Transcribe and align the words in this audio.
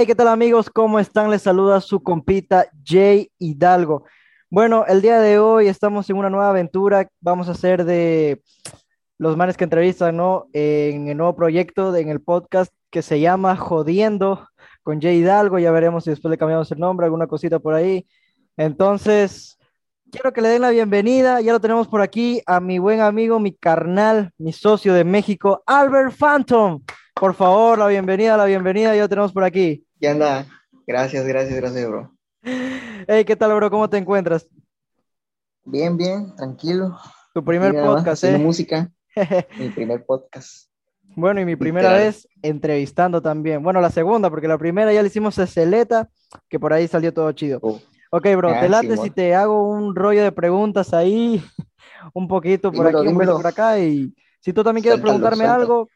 Hey, 0.00 0.06
¿qué 0.06 0.14
tal 0.14 0.28
amigos? 0.28 0.70
¿Cómo 0.70 0.98
están? 0.98 1.30
Les 1.30 1.42
saluda 1.42 1.78
su 1.82 2.02
compita 2.02 2.70
Jay 2.82 3.30
Hidalgo. 3.38 4.06
Bueno, 4.48 4.86
el 4.86 5.02
día 5.02 5.20
de 5.20 5.38
hoy 5.38 5.66
estamos 5.66 6.08
en 6.08 6.16
una 6.16 6.30
nueva 6.30 6.48
aventura. 6.48 7.06
Vamos 7.20 7.48
a 7.48 7.52
hacer 7.52 7.84
de 7.84 8.40
los 9.18 9.36
manes 9.36 9.58
que 9.58 9.64
entrevistan, 9.64 10.16
¿no? 10.16 10.46
En 10.54 11.08
el 11.08 11.18
nuevo 11.18 11.36
proyecto, 11.36 11.94
en 11.94 12.08
el 12.08 12.22
podcast 12.22 12.72
que 12.88 13.02
se 13.02 13.20
llama 13.20 13.56
Jodiendo 13.56 14.48
con 14.82 15.02
Jay 15.02 15.18
Hidalgo. 15.18 15.58
Ya 15.58 15.70
veremos 15.70 16.04
si 16.04 16.08
después 16.08 16.30
le 16.30 16.38
cambiamos 16.38 16.72
el 16.72 16.78
nombre, 16.78 17.04
alguna 17.04 17.26
cosita 17.26 17.58
por 17.58 17.74
ahí. 17.74 18.06
Entonces, 18.56 19.58
quiero 20.10 20.32
que 20.32 20.40
le 20.40 20.48
den 20.48 20.62
la 20.62 20.70
bienvenida. 20.70 21.42
Ya 21.42 21.52
lo 21.52 21.60
tenemos 21.60 21.88
por 21.88 22.00
aquí 22.00 22.40
a 22.46 22.58
mi 22.58 22.78
buen 22.78 23.02
amigo, 23.02 23.38
mi 23.38 23.52
carnal, 23.52 24.30
mi 24.38 24.54
socio 24.54 24.94
de 24.94 25.04
México, 25.04 25.62
Albert 25.66 26.16
Phantom. 26.16 26.80
Por 27.14 27.34
favor, 27.34 27.78
la 27.78 27.86
bienvenida, 27.88 28.38
la 28.38 28.46
bienvenida, 28.46 28.96
ya 28.96 29.02
lo 29.02 29.08
tenemos 29.10 29.30
por 29.30 29.44
aquí. 29.44 29.84
Ya 30.00 30.12
anda. 30.12 30.46
Gracias, 30.86 31.26
gracias, 31.26 31.54
gracias, 31.56 31.88
bro. 31.88 32.12
Hey, 32.42 33.24
¿qué 33.24 33.36
tal, 33.36 33.54
bro? 33.54 33.70
¿Cómo 33.70 33.88
te 33.88 33.98
encuentras? 33.98 34.48
Bien, 35.64 35.96
bien, 35.96 36.34
tranquilo. 36.36 36.98
Tu 37.34 37.44
primer 37.44 37.72
Mira, 37.72 37.84
podcast, 37.86 38.24
¿eh? 38.24 38.38
música. 38.38 38.90
Mi 39.58 39.68
primer 39.70 40.04
podcast. 40.04 40.68
Bueno, 41.16 41.40
y 41.40 41.44
mi 41.44 41.56
primera 41.56 41.88
Literal. 41.88 42.06
vez 42.06 42.28
entrevistando 42.40 43.20
también. 43.20 43.62
Bueno, 43.64 43.80
la 43.80 43.90
segunda, 43.90 44.30
porque 44.30 44.46
la 44.46 44.56
primera 44.58 44.92
ya 44.92 45.02
le 45.02 45.08
hicimos 45.08 45.36
a 45.40 45.46
Celeta, 45.48 46.08
que 46.48 46.60
por 46.60 46.72
ahí 46.72 46.86
salió 46.86 47.12
todo 47.12 47.32
chido. 47.32 47.58
Oh, 47.62 47.80
Ok, 48.12 48.26
bro, 48.36 48.50
Ah, 48.50 48.60
te 48.60 48.68
late 48.68 48.96
si 48.96 49.10
te 49.10 49.34
hago 49.34 49.68
un 49.68 49.94
rollo 49.96 50.22
de 50.22 50.30
preguntas 50.32 50.94
ahí, 50.94 51.42
un 52.14 52.28
poquito 52.28 52.70
por 52.72 52.86
Dímelo, 52.86 52.98
aquí, 53.00 53.08
un 53.08 53.14
poquito 53.14 53.32
dímelo. 53.32 53.36
por 53.38 53.46
acá, 53.48 53.78
y 53.80 54.14
si 54.40 54.52
tú 54.52 54.62
también 54.62 54.82
quieres 54.82 55.00
Suéltalo, 55.00 55.02
preguntarme 55.02 55.44
suéltalo. 55.44 55.62
algo, 55.62 55.88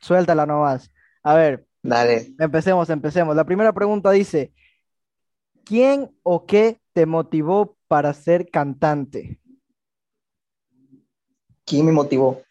suéltala 0.00 0.46
nomás. 0.46 0.90
A 1.22 1.34
ver, 1.34 1.66
Dale. 1.82 2.34
empecemos, 2.38 2.90
empecemos. 2.90 3.34
La 3.36 3.44
primera 3.44 3.72
pregunta 3.72 4.10
dice, 4.10 4.52
¿quién 5.64 6.10
o 6.22 6.46
qué 6.46 6.80
te 6.92 7.06
motivó 7.06 7.76
para 7.86 8.12
ser 8.12 8.50
cantante? 8.50 9.40
¿Quién 11.64 11.86
me 11.86 11.92
motivó? 11.92 12.42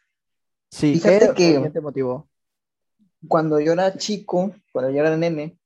Sí, 0.70 0.94
Fíjate 0.96 1.20
¿qué 1.20 1.26
o 1.32 1.34
que- 1.34 1.60
quién 1.60 1.74
te 1.74 1.82
motivó? 1.82 2.28
Cuando 3.28 3.60
yo 3.60 3.74
era 3.74 3.98
chico, 3.98 4.54
cuando 4.72 4.92
yo 4.92 5.00
era 5.00 5.16
nene, 5.18 5.58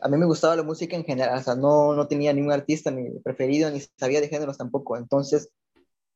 a 0.00 0.08
mí 0.08 0.16
me 0.16 0.26
gustaba 0.26 0.54
la 0.56 0.62
música 0.62 0.96
en 0.96 1.04
general. 1.04 1.38
O 1.38 1.42
sea, 1.42 1.54
no, 1.56 1.94
no 1.94 2.06
tenía 2.06 2.32
ningún 2.32 2.52
artista 2.52 2.90
ni 2.90 3.18
preferido, 3.20 3.70
ni 3.70 3.80
sabía 3.98 4.20
de 4.20 4.28
géneros 4.28 4.58
tampoco. 4.58 4.96
Entonces, 4.96 5.50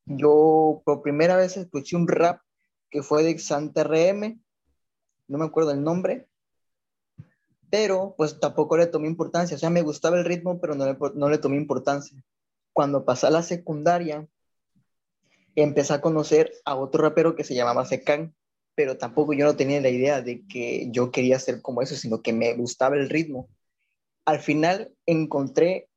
yo 0.05 0.81
por 0.85 1.01
primera 1.01 1.35
vez 1.35 1.57
escuché 1.57 1.95
un 1.97 2.07
rap 2.07 2.39
que 2.89 3.03
fue 3.03 3.23
de 3.23 3.37
Santa 3.39 3.81
RM. 3.81 4.39
No 5.27 5.37
me 5.37 5.45
acuerdo 5.45 5.71
el 5.71 5.83
nombre. 5.83 6.27
Pero, 7.73 8.13
pues 8.15 8.39
tampoco 8.39 8.77
le 8.77 8.85
tomé 8.85 9.07
importancia. 9.07 9.55
O 9.55 9.59
sea, 9.59 9.71
me 9.71 9.81
gustaba 9.81 10.19
el 10.19 10.25
ritmo, 10.25 10.61
pero 10.61 10.75
no 10.75 10.85
le, 10.85 10.95
no 11.15 11.27
le 11.27 11.39
tomé 11.39 11.57
importancia. 11.57 12.23
Cuando 12.71 13.03
pasé 13.03 13.25
a 13.25 13.31
la 13.31 13.41
secundaria, 13.41 14.27
empecé 15.55 15.95
a 15.95 15.99
conocer 16.01 16.53
a 16.65 16.75
otro 16.75 17.01
rapero 17.01 17.35
que 17.35 17.43
se 17.43 17.55
llamaba 17.55 17.83
Secan, 17.85 18.35
pero 18.75 18.99
tampoco 18.99 19.33
yo 19.33 19.45
no 19.45 19.55
tenía 19.55 19.81
la 19.81 19.89
idea 19.89 20.21
de 20.21 20.45
que 20.45 20.87
yo 20.91 21.09
quería 21.09 21.39
ser 21.39 21.63
como 21.63 21.81
eso, 21.81 21.95
sino 21.95 22.21
que 22.21 22.31
me 22.31 22.53
gustaba 22.53 22.95
el 22.95 23.09
ritmo. 23.09 23.49
Al 24.23 24.37
final 24.37 24.93
encontré, 25.07 25.89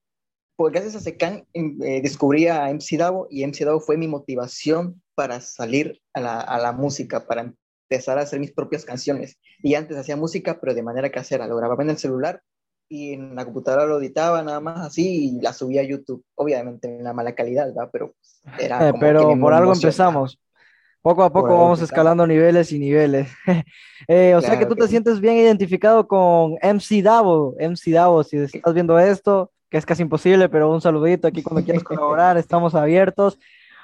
pues 0.56 0.72
gracias 0.72 0.96
a 0.96 1.00
Secan, 1.00 1.46
em- 1.52 1.78
eh, 1.82 2.00
descubrí 2.00 2.46
a 2.46 2.70
MC 2.70 2.96
Davo 2.96 3.26
y 3.28 3.42
MC 3.42 3.66
Davo 3.66 3.80
fue 3.80 3.98
mi 3.98 4.08
motivación 4.08 5.02
para 5.14 5.42
salir 5.42 6.00
a 6.14 6.22
la, 6.22 6.40
a 6.40 6.58
la 6.58 6.72
música, 6.72 7.26
para 7.26 7.52
empezar 7.88 8.18
a 8.18 8.22
hacer 8.22 8.40
mis 8.40 8.52
propias 8.52 8.84
canciones. 8.84 9.38
Y 9.62 9.74
antes 9.74 9.96
hacía 9.96 10.16
música, 10.16 10.58
pero 10.60 10.74
de 10.74 10.82
manera 10.82 11.10
casera, 11.10 11.46
lo 11.46 11.56
grababa 11.56 11.82
en 11.82 11.90
el 11.90 11.98
celular 11.98 12.42
y 12.88 13.14
en 13.14 13.34
la 13.34 13.44
computadora 13.44 13.86
lo 13.86 13.98
editaba 13.98 14.42
nada 14.42 14.60
más 14.60 14.86
así 14.86 15.36
y 15.36 15.40
la 15.40 15.52
subía 15.52 15.80
a 15.80 15.84
YouTube, 15.84 16.24
obviamente 16.34 16.88
en 16.88 17.04
la 17.04 17.12
mala 17.12 17.34
calidad, 17.34 17.66
¿verdad? 17.66 17.90
Pero 17.92 18.12
pues, 18.12 18.42
era 18.58 18.88
Eh, 18.88 18.92
como 18.92 19.00
que 19.00 19.06
pero 19.06 19.34
mi 19.34 19.40
por 19.40 19.54
algo 19.54 19.72
empezamos. 19.72 20.40
Poco 21.02 21.22
a 21.22 21.32
poco 21.32 21.56
vamos 21.56 21.80
escalando 21.80 22.26
niveles 22.26 22.72
y 22.72 22.78
niveles. 22.78 23.28
Eh, 24.08 24.36
o 24.36 24.40
sea 24.40 24.50
que 24.50 24.58
Claro 24.58 24.68
tú 24.68 24.74
que 24.76 24.82
te 24.82 24.88
sientes 24.88 25.20
bien 25.20 25.36
identificado 25.36 26.06
con 26.06 26.52
MC 26.62 27.02
Davo. 27.02 27.56
MC 27.58 27.90
Davo, 27.90 28.22
si 28.22 28.36
estás 28.36 28.72
viendo 28.72 28.96
esto, 29.00 29.50
que 29.68 29.78
es 29.78 29.86
casi 29.86 30.02
imposible, 30.02 30.48
pero 30.48 30.70
un 30.70 30.80
saludito 30.80 31.26
aquí 31.26 31.42
cuando 31.42 31.64
quieras 31.64 31.82
colaborar, 31.84 32.36
estamos 32.36 32.76
abiertos 32.76 33.36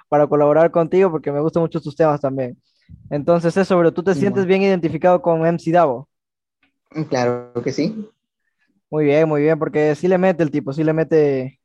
para 0.08 0.28
colaborar 0.28 0.70
contigo 0.70 1.10
porque 1.10 1.32
me 1.32 1.40
gustan 1.40 1.62
mucho 1.62 1.80
tus 1.80 1.96
temas 1.96 2.20
también. 2.20 2.56
Entonces 3.10 3.56
eso, 3.56 3.76
pero 3.78 3.92
tú 3.92 4.02
te 4.02 4.14
Sí, 4.14 4.20
sientes 4.20 4.46
bien 4.46 4.62
identificado 4.62 5.22
con 5.22 5.46
MC 5.46 5.70
Davo. 5.72 6.08
Claro 7.10 7.52
que 7.62 7.72
sí. 7.72 8.08
Muy 8.90 9.04
bien, 9.06 9.28
muy 9.28 9.42
bien, 9.42 9.58
porque 9.58 9.94
sí 9.94 10.06
le 10.08 10.18
mete 10.18 10.42
el 10.42 10.50
tipo, 10.50 10.72
sí 10.72 10.84
le 10.84 10.92
mete 10.92 11.60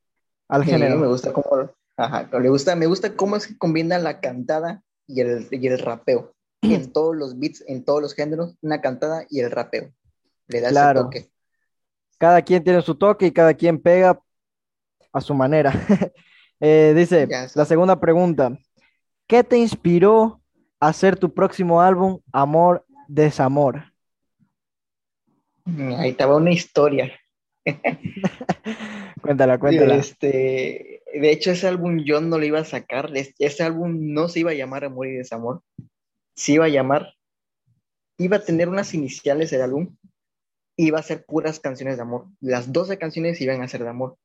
al 0.50 0.66
Sí, 0.66 0.72
género. 0.72 0.96
me 0.96 1.08
gusta 1.08 1.34
cómo, 1.34 1.70
ajá, 1.98 2.30
le 2.40 2.50
gusta, 2.50 2.76
me 2.76 2.86
gusta 2.88 3.16
cómo 3.16 3.36
es 3.38 3.48
que 3.48 3.58
combina 3.58 3.98
la 4.00 4.20
cantada 4.20 4.84
y 5.08 5.22
el, 5.22 5.48
y 5.52 5.68
el 5.68 5.80
rapeo. 5.80 6.34
En 6.62 6.92
todos 6.92 7.16
los 7.16 7.40
beats, 7.40 7.64
en 7.68 7.84
todos 7.86 8.02
los 8.02 8.14
géneros, 8.14 8.56
una 8.62 8.82
cantada 8.82 9.26
y 9.30 9.40
el 9.40 9.52
rapeo. 9.52 9.94
Le 10.48 10.62
da 10.62 10.70
Claro. 10.70 11.02
ese 11.04 11.04
toque. 11.04 11.32
Cada 12.18 12.42
quien 12.42 12.64
tiene 12.64 12.82
su 12.82 12.96
toque 12.96 13.28
y 13.28 13.32
cada 13.32 13.54
quien 13.54 13.80
pega 13.82 14.20
a 15.14 15.22
su 15.22 15.34
manera. 15.34 15.74
Eh, 16.62 16.94
dice, 16.96 17.36
la 17.54 17.66
segunda 17.66 18.00
pregunta, 18.00 18.58
¿qué 19.28 19.44
te 19.44 19.58
inspiró 19.58 20.42
hacer 20.80 21.18
tu 21.18 21.34
próximo 21.34 21.82
álbum, 21.82 22.20
Amor, 22.32 22.86
Desamor? 23.08 23.92
Mm, 25.66 25.94
Ahí 25.96 26.10
estaba 26.12 26.36
una 26.38 26.52
historia. 26.52 27.12
Cuéntala, 29.22 29.58
cuéntala. 29.58 29.96
Este, 29.96 31.02
de 31.14 31.32
hecho, 31.32 31.52
ese 31.52 31.68
álbum 31.68 32.00
yo 32.06 32.22
no 32.22 32.38
lo 32.38 32.46
iba 32.46 32.60
a 32.60 32.66
sacar. 32.66 33.12
Es- 33.16 33.34
Ese 33.40 33.64
álbum 33.64 34.14
no 34.14 34.30
se 34.30 34.40
iba 34.42 34.52
a 34.52 34.56
llamar 34.56 34.86
Amor 34.86 35.08
y 35.08 35.14
Desamor. 35.14 35.62
Se 36.36 36.54
iba 36.54 36.66
a 36.66 36.70
llamar, 36.70 37.14
iba 38.18 38.38
a 38.38 38.44
tener 38.44 38.70
unas 38.70 38.94
iniciales 38.94 39.52
el 39.54 39.62
álbum. 39.62 39.96
Iba 40.78 41.00
a 41.00 41.04
ser 41.04 41.26
puras 41.26 41.60
canciones 41.60 41.98
de 41.98 42.04
amor. 42.04 42.28
Las 42.40 42.72
12 42.72 42.98
canciones 43.00 43.42
iban 43.42 43.62
a 43.64 43.68
ser 43.68 43.84
de 43.84 43.90
amor. 43.90 44.18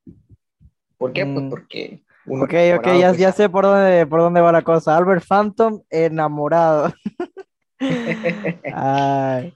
¿Por 0.98 1.12
qué? 1.14 1.24
Pues 1.24 1.44
Mm. 1.44 1.50
porque 1.50 2.04
uno 2.26 2.44
Ok, 2.44 2.50
ok, 2.50 2.54
enamorado, 2.54 3.00
ya, 3.00 3.08
pues, 3.08 3.18
ya 3.18 3.32
sé 3.32 3.48
por 3.48 3.64
dónde, 3.64 4.06
por 4.06 4.20
dónde 4.20 4.40
va 4.40 4.52
la 4.52 4.62
cosa. 4.62 4.96
Albert 4.96 5.24
Phantom, 5.26 5.82
enamorado. 5.90 6.92
Ay, 8.72 9.54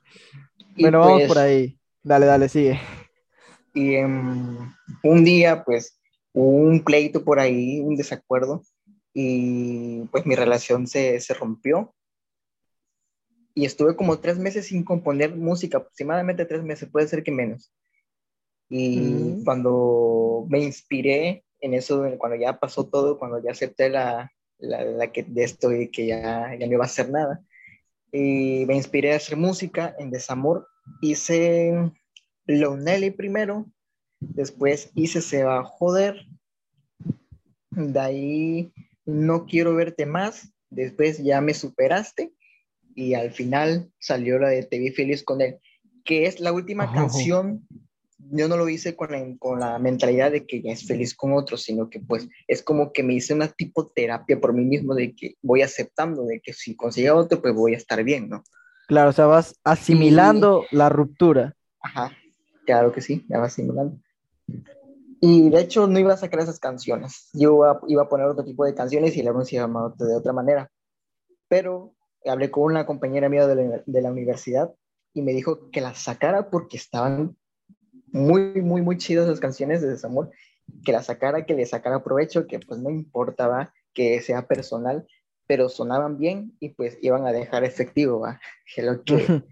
bueno, 0.78 1.00
vamos 1.00 1.18
pues, 1.20 1.28
por 1.28 1.38
ahí. 1.38 1.78
Dale, 2.02 2.26
dale, 2.26 2.48
sigue. 2.48 2.80
Y 3.74 3.94
em, 3.94 4.72
un 5.02 5.24
día, 5.24 5.64
pues, 5.64 6.00
hubo 6.32 6.48
un 6.50 6.82
pleito 6.82 7.24
por 7.24 7.38
ahí, 7.38 7.80
un 7.80 7.96
desacuerdo, 7.96 8.62
y 9.14 10.02
pues 10.10 10.26
mi 10.26 10.34
relación 10.34 10.86
se, 10.86 11.20
se 11.20 11.34
rompió. 11.34 11.94
Y 13.54 13.64
estuve 13.64 13.96
como 13.96 14.18
tres 14.18 14.38
meses 14.38 14.66
sin 14.66 14.84
componer 14.84 15.34
música, 15.34 15.78
aproximadamente 15.78 16.44
tres 16.44 16.62
meses, 16.62 16.90
puede 16.90 17.08
ser 17.08 17.22
que 17.22 17.32
menos. 17.32 17.72
Y 18.68 19.00
Mm. 19.00 19.44
cuando 19.44 20.44
me 20.50 20.58
inspiré 20.58 21.45
en 21.66 21.74
eso, 21.74 22.02
cuando 22.18 22.36
ya 22.38 22.58
pasó 22.58 22.86
todo, 22.86 23.18
cuando 23.18 23.42
ya 23.42 23.50
acepté 23.52 23.90
la, 23.90 24.32
la, 24.58 24.84
la 24.84 25.12
que 25.12 25.22
de 25.22 25.44
esto 25.44 25.72
y 25.72 25.88
que 25.90 26.06
ya, 26.06 26.56
ya 26.58 26.66
no 26.66 26.72
iba 26.72 26.84
a 26.84 26.86
hacer 26.86 27.10
nada, 27.10 27.42
y 28.10 28.64
me 28.66 28.74
inspiré 28.76 29.12
a 29.12 29.16
hacer 29.16 29.36
música 29.36 29.94
en 29.98 30.10
desamor. 30.10 30.66
Hice 31.02 31.92
Lonely 32.46 33.10
primero, 33.10 33.66
después 34.20 34.90
hice 34.94 35.20
Se 35.20 35.44
va 35.44 35.58
a 35.58 35.64
joder, 35.64 36.24
de 37.70 38.00
ahí 38.00 38.72
No 39.04 39.46
quiero 39.46 39.74
verte 39.74 40.06
más, 40.06 40.52
después 40.70 41.22
ya 41.22 41.40
me 41.40 41.52
superaste 41.54 42.32
y 42.94 43.14
al 43.14 43.30
final 43.32 43.90
salió 43.98 44.38
la 44.38 44.48
de 44.48 44.62
Te 44.62 44.78
vi 44.78 44.90
feliz 44.90 45.22
con 45.22 45.42
él, 45.42 45.58
que 46.04 46.26
es 46.26 46.40
la 46.40 46.52
última 46.52 46.84
Oh. 46.90 46.94
canción. 46.94 47.66
Yo 48.30 48.48
no 48.48 48.56
lo 48.56 48.68
hice 48.68 48.96
con 48.96 49.12
la, 49.12 49.24
con 49.38 49.60
la 49.60 49.78
mentalidad 49.78 50.30
de 50.30 50.46
que 50.46 50.62
ya 50.62 50.72
es 50.72 50.86
feliz 50.86 51.14
con 51.14 51.32
otro, 51.32 51.56
sino 51.56 51.88
que 51.88 52.00
pues 52.00 52.28
es 52.46 52.62
como 52.62 52.92
que 52.92 53.02
me 53.02 53.14
hice 53.14 53.34
una 53.34 53.48
tipo 53.48 53.88
terapia 53.88 54.40
por 54.40 54.52
mí 54.52 54.64
mismo 54.64 54.94
de 54.94 55.14
que 55.14 55.34
voy 55.42 55.62
aceptando 55.62 56.24
de 56.24 56.40
que 56.40 56.52
si 56.52 56.74
consigo 56.74 57.16
otro 57.16 57.40
pues 57.40 57.54
voy 57.54 57.74
a 57.74 57.76
estar 57.76 58.02
bien, 58.02 58.28
¿no? 58.28 58.42
Claro, 58.88 59.10
o 59.10 59.12
sea, 59.12 59.26
vas 59.26 59.58
asimilando 59.64 60.64
la 60.70 60.88
ruptura. 60.88 61.56
Ajá, 61.80 62.12
claro 62.64 62.92
que 62.92 63.00
sí, 63.00 63.24
ya 63.28 63.38
va 63.38 63.50
simulando. 63.50 63.98
Y 65.20 65.50
de 65.50 65.60
hecho 65.60 65.86
no 65.86 65.98
iba 65.98 66.14
a 66.14 66.18
sacar 66.18 66.40
esas 66.40 66.60
canciones, 66.60 67.30
yo 67.32 67.54
iba, 67.56 67.80
iba 67.88 68.02
a 68.02 68.08
poner 68.08 68.26
otro 68.26 68.44
tipo 68.44 68.64
de 68.64 68.74
canciones 68.74 69.16
y 69.16 69.20
el 69.20 69.28
álbum 69.28 69.44
se 69.44 69.56
iba 69.56 69.94
de 69.98 70.16
otra 70.16 70.32
manera. 70.32 70.70
Pero 71.48 71.94
hablé 72.24 72.50
con 72.50 72.64
una 72.64 72.86
compañera 72.86 73.28
mía 73.28 73.46
de 73.46 73.54
la, 73.54 73.82
de 73.84 74.02
la 74.02 74.10
universidad 74.10 74.72
y 75.14 75.22
me 75.22 75.32
dijo 75.32 75.70
que 75.70 75.80
las 75.80 75.98
sacara 75.98 76.50
porque 76.50 76.76
estaban 76.76 77.36
muy, 78.16 78.62
muy, 78.62 78.82
muy 78.82 78.96
chidas 78.98 79.26
esas 79.26 79.40
canciones 79.40 79.80
de 79.82 79.88
desamor, 79.88 80.30
que 80.84 80.92
las 80.92 81.06
sacara, 81.06 81.44
que 81.46 81.54
le 81.54 81.66
sacara 81.66 82.02
provecho, 82.02 82.46
que 82.46 82.58
pues 82.58 82.80
no 82.80 82.90
importaba 82.90 83.72
que 83.92 84.20
sea 84.20 84.46
personal, 84.46 85.06
pero 85.46 85.68
sonaban 85.68 86.18
bien 86.18 86.52
y 86.60 86.70
pues 86.70 86.98
iban 87.02 87.26
a 87.26 87.32
dejar 87.32 87.64
efectivo, 87.64 88.20
¿va? 88.20 88.40
Que 88.74 88.82
lo 88.82 89.02
que 89.02 89.42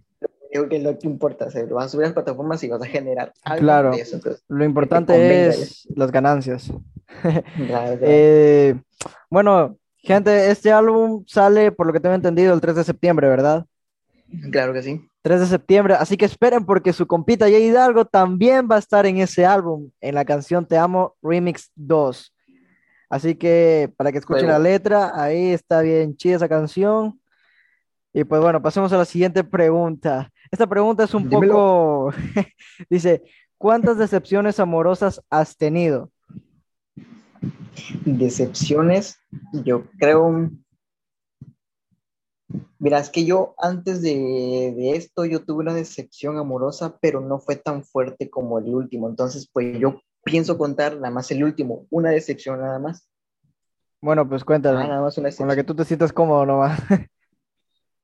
creo 0.51 0.69
que 0.69 0.77
es 0.77 0.83
lo 0.83 0.99
que 0.99 1.07
importa, 1.09 1.51
se 1.51 1.67
lo 1.67 1.77
vas 1.77 1.87
a 1.87 1.89
subir 1.89 2.05
a 2.05 2.09
las 2.09 2.15
plataformas 2.15 2.63
y 2.63 2.69
vas 2.69 2.83
a 2.83 2.87
generar 2.87 3.33
algo 3.43 3.61
Claro. 3.61 3.91
de 3.91 4.03
eso. 4.03 4.17
entonces, 4.17 4.45
Lo 4.49 4.65
importante 4.65 5.49
es 5.49 5.87
las 5.97 6.11
ganancias. 6.13 6.67
ya. 6.69 6.75
Claro, 7.23 7.45
claro. 7.67 7.99
Eh, 8.03 8.75
bueno, 9.31 9.77
gente, 9.97 10.51
este 10.51 10.71
álbum 10.71 11.25
sale, 11.27 11.73
por 11.73 11.87
lo 11.89 11.93
que 11.93 12.01
tengo 12.01 12.15
entendido, 12.15 12.55
el 12.55 12.61
3 12.61 12.77
de 12.77 12.85
septiembre, 12.85 13.29
¿verdad? 13.29 13.67
Claro 14.53 14.73
que 14.73 14.83
sí. 14.83 15.01
3 15.25 15.41
de 15.41 15.47
septiembre, 15.47 15.95
así 15.95 16.19
que 16.19 16.27
esperen 16.27 16.67
porque 16.67 16.93
su 16.93 17.07
compita 17.07 17.47
Jay 17.47 17.65
Hidalgo 17.65 18.05
también 18.05 18.69
va 18.71 18.77
a 18.77 18.79
estar 18.79 19.07
en 19.07 19.17
ese 19.17 19.47
álbum, 19.47 19.91
en 20.03 20.15
la 20.15 20.27
canción 20.27 20.67
Te 20.67 20.77
Amo 20.77 21.17
Remix 21.23 21.71
2. 21.77 22.35
Así 23.09 23.35
que 23.35 23.91
para 23.97 24.13
que 24.13 24.19
escuchen 24.19 24.49
la 24.49 24.59
letra, 24.59 25.13
ahí 25.15 25.53
está 25.53 25.81
bien 25.81 26.15
chida 26.15 26.37
esa 26.37 26.47
canción. 26.47 27.19
Y 28.13 28.25
pues 28.25 28.43
bueno, 28.43 28.61
pasemos 28.61 28.93
a 28.93 28.99
la 28.99 29.07
siguiente 29.07 29.43
pregunta. 29.43 30.31
Esta 30.51 30.67
pregunta 30.67 31.05
es 31.05 31.15
un 31.15 31.27
Dímelo. 31.27 31.53
poco, 31.55 32.13
dice, 32.91 33.23
¿cuántas 33.57 33.97
decepciones 33.97 34.61
amorosas 34.61 35.23
has 35.31 35.57
tenido? 35.57 36.11
Decepciones, 38.05 39.19
yo 39.53 39.87
creo. 39.99 40.51
Mira, 42.79 42.99
es 42.99 43.11
que 43.11 43.25
yo 43.25 43.55
antes 43.59 44.03
de, 44.03 44.75
de 44.77 44.91
esto 44.97 45.25
yo 45.25 45.45
tuve 45.45 45.63
una 45.63 45.75
decepción 45.75 46.39
amorosa, 46.39 46.99
pero 47.01 47.21
no 47.21 47.39
fue 47.39 47.57
tan 47.57 47.85
fuerte 47.85 48.31
como 48.31 48.59
el 48.59 48.75
último. 48.75 49.09
Entonces, 49.09 49.49
pues 49.53 49.79
yo 49.79 50.01
pienso 50.25 50.57
contar 50.59 50.95
nada 50.97 51.11
más 51.11 51.31
el 51.31 51.45
último, 51.45 51.87
una 51.91 52.11
decepción 52.11 52.61
nada 52.61 52.79
más. 52.79 53.09
Bueno, 54.01 54.29
pues 54.29 54.43
Ah, 54.43 54.47
cuéntame, 54.47 54.89
nada 54.89 55.01
más 55.01 55.17
una 55.19 55.31
con 55.31 55.49
la 55.49 55.55
que 55.55 55.63
decepción. 55.63 55.67
tú 55.67 55.75
te 55.75 55.85
sientas 55.85 56.13
cómodo 56.13 56.47
nomás. 56.47 56.81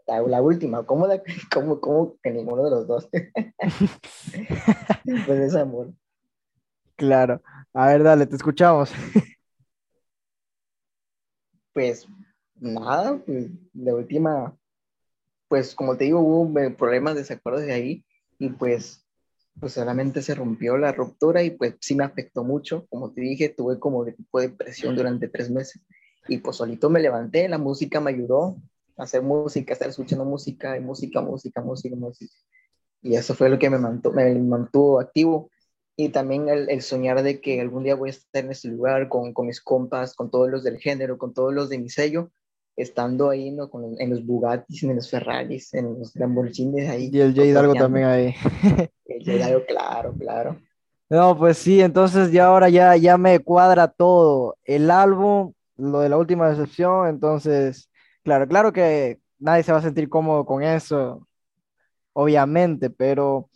La, 0.06 0.20
la 0.22 0.42
última, 0.42 0.84
¿cómo, 0.84 1.06
la- 1.06 1.22
cómo, 1.54 1.80
cómo 1.80 2.16
que 2.20 2.32
ninguno 2.32 2.64
de 2.64 2.70
los 2.70 2.86
dos? 2.88 3.08
pues 5.04 5.40
es 5.40 5.54
amor. 5.54 5.92
Claro. 6.96 7.40
A 7.72 7.86
ver, 7.88 8.02
dale, 8.02 8.26
te 8.26 8.36
escuchamos. 8.36 8.92
Pues 11.72 12.06
nada, 12.60 13.18
pues 13.24 13.48
la 13.74 13.94
última, 13.94 14.56
pues 15.48 15.74
como 15.74 15.96
te 15.96 16.04
digo, 16.04 16.20
hubo 16.20 16.58
eh, 16.60 16.70
problemas, 16.70 17.16
desacuerdos 17.16 17.62
de 17.62 17.72
ahí 17.72 18.04
y 18.38 18.50
pues, 18.50 19.04
pues 19.58 19.72
solamente 19.72 20.22
se 20.22 20.34
rompió 20.34 20.76
la 20.76 20.92
ruptura 20.92 21.42
y 21.42 21.50
pues 21.50 21.74
sí 21.80 21.94
me 21.94 22.04
afectó 22.04 22.44
mucho. 22.44 22.86
Como 22.88 23.12
te 23.12 23.22
dije, 23.22 23.48
tuve 23.48 23.78
como 23.78 24.04
de 24.04 24.12
tipo 24.12 24.40
de 24.40 24.48
depresión 24.48 24.94
durante 24.94 25.28
tres 25.28 25.50
meses 25.50 25.82
y 26.28 26.38
pues 26.38 26.56
solito 26.56 26.90
me 26.90 27.00
levanté, 27.00 27.48
la 27.48 27.58
música 27.58 28.00
me 28.00 28.10
ayudó 28.10 28.56
a 28.96 29.04
hacer 29.04 29.22
música, 29.22 29.72
a 29.72 29.74
estar 29.74 29.88
escuchando 29.88 30.24
música 30.24 30.76
y 30.76 30.80
música, 30.80 31.20
música, 31.20 31.60
música, 31.62 31.96
música. 31.96 32.34
Y 33.02 33.14
eso 33.14 33.34
fue 33.34 33.48
lo 33.48 33.58
que 33.58 33.70
me 33.70 33.78
mantuvo, 33.78 34.14
me 34.14 34.34
mantuvo 34.38 35.00
activo. 35.00 35.50
Y 35.96 36.10
también 36.10 36.48
el, 36.48 36.70
el 36.70 36.82
soñar 36.82 37.22
de 37.22 37.40
que 37.40 37.60
algún 37.60 37.82
día 37.82 37.94
voy 37.94 38.10
a 38.10 38.12
estar 38.12 38.44
en 38.44 38.52
ese 38.52 38.68
lugar 38.68 39.08
con, 39.08 39.32
con 39.32 39.46
mis 39.46 39.60
compas, 39.60 40.14
con 40.14 40.30
todos 40.30 40.50
los 40.50 40.62
del 40.62 40.78
género, 40.78 41.18
con 41.18 41.34
todos 41.34 41.52
los 41.52 41.68
de 41.68 41.78
mi 41.78 41.88
sello, 41.88 42.30
estando 42.82 43.30
ahí 43.30 43.50
¿no? 43.50 43.70
con, 43.70 44.00
en 44.00 44.10
los 44.10 44.24
Bugattis, 44.24 44.82
en 44.82 44.96
los 44.96 45.10
Ferraris, 45.10 45.72
en 45.74 45.98
los 45.98 46.14
Lamborghinis 46.16 46.88
ahí. 46.88 47.10
Y 47.12 47.20
el 47.20 47.34
Jay 47.34 47.50
Hidalgo 47.50 47.74
también 47.74 48.06
ahí. 48.06 48.34
El 49.06 49.24
Jay 49.24 49.36
Hidalgo, 49.36 49.64
claro, 49.66 50.14
claro. 50.18 50.56
No, 51.08 51.36
pues 51.36 51.58
sí, 51.58 51.80
entonces 51.80 52.30
ya 52.30 52.46
ahora 52.46 52.68
ya, 52.68 52.96
ya 52.96 53.18
me 53.18 53.40
cuadra 53.40 53.88
todo. 53.88 54.56
El 54.64 54.90
álbum, 54.90 55.52
lo 55.76 56.00
de 56.00 56.08
la 56.08 56.16
última 56.16 56.48
decepción, 56.48 57.08
entonces, 57.08 57.90
claro, 58.22 58.46
claro 58.46 58.72
que 58.72 59.18
nadie 59.40 59.64
se 59.64 59.72
va 59.72 59.78
a 59.78 59.82
sentir 59.82 60.08
cómodo 60.08 60.46
con 60.46 60.62
eso, 60.62 61.26
obviamente, 62.12 62.90
pero 62.90 63.50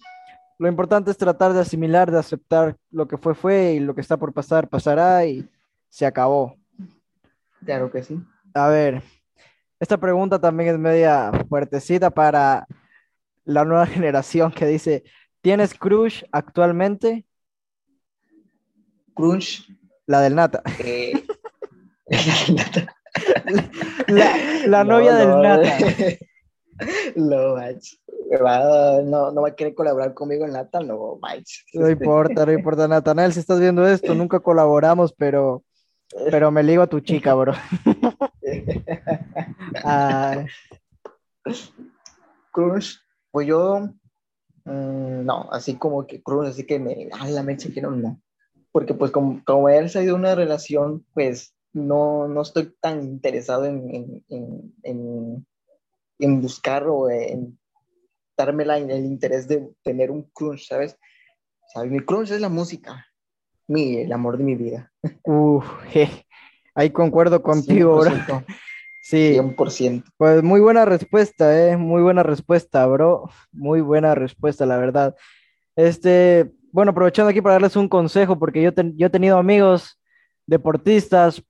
lo 0.59 0.69
importante 0.69 1.11
es 1.11 1.17
tratar 1.17 1.53
de 1.53 1.61
asimilar, 1.61 2.11
de 2.11 2.19
aceptar 2.19 2.77
lo 2.91 3.07
que 3.07 3.19
fue, 3.19 3.35
fue 3.35 3.75
y 3.75 3.81
lo 3.81 3.95
que 3.95 4.01
está 4.01 4.17
por 4.17 4.33
pasar, 4.33 4.69
pasará 4.69 5.25
y 5.27 5.49
se 5.89 6.07
acabó. 6.07 6.57
Claro 7.65 7.91
que 7.91 8.03
sí. 8.03 8.21
A 8.55 8.69
ver, 8.69 9.03
esta 9.81 9.99
pregunta 9.99 10.41
también 10.41 10.71
es 10.71 10.79
media 10.79 11.33
fuertecita 11.49 12.11
para 12.11 12.67
la 13.45 13.65
nueva 13.65 13.87
generación 13.95 14.53
que 14.53 14.67
dice, 14.67 15.05
¿tienes 15.41 15.75
crush 15.75 16.23
actualmente? 16.33 17.27
Crunch. 19.15 19.69
La 20.07 20.21
del 20.21 20.35
Nata. 20.35 20.63
eh, 20.79 21.13
La, 24.09 24.37
la 24.67 24.85
No, 24.85 24.95
novia 24.95 25.15
del 25.15 25.29
no, 25.29 25.43
Nata. 25.43 25.79
No, 27.15 29.03
no, 29.03 29.31
no 29.31 29.43
va 29.43 29.49
a 29.49 29.55
querer 29.55 29.75
colaborar 29.75 30.15
conmigo 30.15 30.45
en 30.45 30.53
Nata, 30.53 30.81
no, 30.81 31.19
manches. 31.21 31.65
No 31.75 31.89
importa, 31.89 32.45
no 32.45 32.53
importa, 32.53 32.89
Natanel, 32.89 33.33
si 33.33 33.41
estás 33.41 33.61
viendo 33.61 33.87
esto, 33.87 34.15
nunca 34.15 34.41
colaboramos, 34.41 35.13
pero, 35.13 35.63
pero 36.31 36.51
me 36.51 36.63
ligo 36.63 36.83
a 36.83 36.89
tu 36.89 37.01
chica, 37.01 37.35
bro. 37.35 37.55
Ay, 39.85 40.47
Crunch, 42.53 43.01
pues 43.31 43.47
yo, 43.47 43.81
mm, 44.65 45.25
no, 45.25 45.49
así 45.51 45.77
como 45.77 46.07
que 46.07 46.23
Crunch, 46.23 46.49
así 46.49 46.65
que 46.65 46.79
me, 46.79 47.09
ah, 47.13 47.29
la 47.29 47.43
mecha 47.43 47.69
quiero, 47.73 47.91
no. 47.91 48.21
Porque 48.73 48.95
pues 48.95 49.11
como, 49.11 49.43
como 49.45 49.69
he 49.69 49.89
salido 49.89 50.15
de 50.15 50.21
una 50.21 50.35
relación, 50.35 51.05
pues 51.15 51.55
no, 51.73 52.29
no 52.29 52.43
estoy 52.43 52.75
tan 52.81 53.03
interesado 53.03 53.67
en, 53.67 53.95
en, 53.95 54.25
en, 54.29 54.75
en, 54.83 55.47
en 56.19 56.41
buscar 56.41 56.87
o 56.87 57.11
en 57.11 57.59
darme 58.37 58.65
el 58.65 59.05
interés 59.05 59.47
de 59.49 59.71
tener 59.83 60.11
un 60.11 60.23
crunch, 60.33 60.69
¿sabes? 60.69 60.95
O 60.95 61.69
sea, 61.73 61.85
mi 61.85 62.01
crunch 62.01 62.31
es 62.31 62.41
la 62.41 62.49
música, 62.49 63.07
mi, 63.67 63.97
el 63.99 64.13
amor 64.13 64.39
de 64.39 64.45
mi 64.45 64.55
vida. 64.55 64.93
uf, 65.25 65.65
je, 65.93 66.24
ahí 66.75 66.91
concuerdo 66.91 67.43
contigo, 67.43 67.97
bro. 68.01 68.11
100%, 68.11 68.45
Sí, 69.03 69.35
100%. 69.35 70.03
pues 70.17 70.43
muy 70.43 70.61
buena 70.61 70.87
respuesta, 70.87 71.69
eh, 71.69 71.77
muy 71.77 72.01
buena 72.01 72.23
respuesta, 72.23 72.87
bro. 72.87 73.29
Muy 73.53 73.83
buena 73.83 74.15
respuesta, 74.15 74.65
la 74.65 74.79
verdad. 74.79 75.15
Este, 75.77 76.51
bueno, 76.73 76.93
aprovechando 76.93 77.29
aquí 77.31 77.43
para 77.43 77.57
darles 77.57 77.77
un 77.77 77.89
consejo, 77.89 78.39
porque 78.39 78.63
yo, 78.63 78.71
yo 78.97 79.07
he 79.07 79.11
tenido 79.11 79.37
amigos 79.37 80.01
deportistas, 80.47 81.43